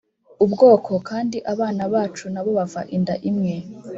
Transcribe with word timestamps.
Ubwoko 0.45 0.91
kandi 1.09 1.37
abana 1.53 1.83
bacu 1.93 2.25
na 2.33 2.41
bo 2.43 2.51
bava 2.57 2.81
inda 2.95 3.15
imwe 3.29 3.53